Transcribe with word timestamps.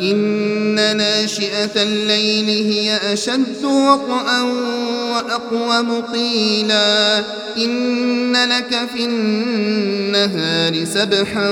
إن 0.00 0.96
ناشئة 0.96 1.82
الليل 1.82 2.48
هي 2.72 3.12
أشد 3.12 3.64
وطئا 3.64 4.42
وأقوم 5.12 6.00
قيلا 6.00 7.18
إن 7.56 8.36
لك 8.48 8.88
في 8.94 9.04
النهار 9.04 10.84
سبحا 10.84 11.50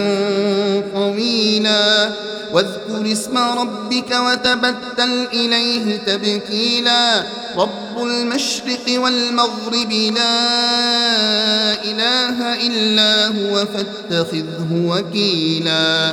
طويلا. 0.95 2.13
واذكر 2.53 3.13
اسم 3.13 3.39
ربك 3.39 4.11
وتبتل 4.11 5.27
إليه 5.33 5.97
تبتيلا 5.97 7.23
رب 7.57 8.03
المشرق 8.03 9.01
والمغرب 9.01 9.93
لا 9.93 11.73
إله 11.85 12.67
إلا 12.67 13.27
هو 13.27 13.67
فاتخذه 13.67 14.69
وكيلا. 14.73 16.13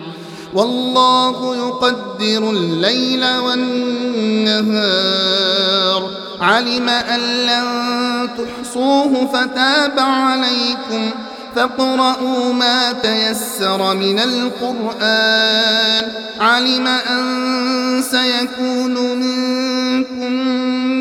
والله 0.53 1.55
يقدر 1.55 2.49
الليل 2.49 3.37
والنهار. 3.37 4.71
علم 6.41 6.89
أن 6.89 7.19
لن 7.19 8.29
تحصوه 8.37 9.29
فتاب 9.33 9.99
عليكم. 9.99 11.09
فاقرؤوا 11.55 12.53
ما 12.53 12.91
تيسر 12.91 13.95
من 13.95 14.19
القرآن. 14.19 16.11
علم 16.39 16.87
أن 16.87 18.03
سيكون 18.11 18.93
منكم 19.19 20.33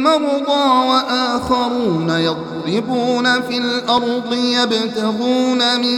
مرضى 0.03 0.89
وآخرون 0.89 2.11
يضربون 2.11 3.41
في 3.43 3.59
الأرض 3.59 4.35
يبتغون 4.35 5.81
من 5.81 5.97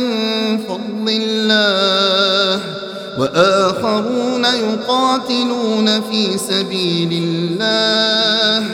فضل 0.59 1.09
الله. 1.09 2.82
وآخرون 3.19 4.45
يقاتلون 4.45 6.01
في 6.11 6.39
سبيل 6.39 7.13
الله. 7.13 8.67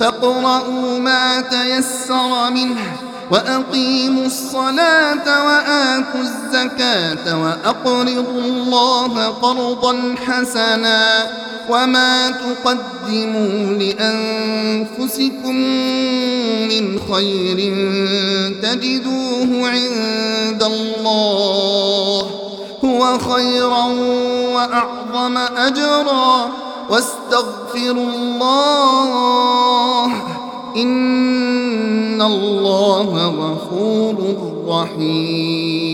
فاقرؤوا 0.00 0.98
ما 0.98 1.40
تيسر 1.40 2.50
منه 2.50 2.96
وأقيموا 3.30 4.26
الصلاة 4.26 5.26
وآتوا 5.46 6.20
الزكاة 6.20 7.42
وأقرضوا 7.42 8.40
الله 8.40 9.26
قرضا 9.26 10.14
حسنا 10.26 11.26
وما 11.70 12.30
تقدموا 12.30 13.74
لأنفسكم 13.82 15.56
من 16.70 16.84
خير 17.12 17.58
تجدوه 18.62 19.50
عند 19.68 20.62
الله. 20.62 22.05
خيرا 23.18 23.84
وأعظم 24.54 25.36
أجرا 25.36 26.50
واستغفروا 26.90 28.10
الله 28.14 30.06
إن 30.76 32.22
الله 32.22 33.26
غفور 33.26 34.16
رحيم 34.68 35.85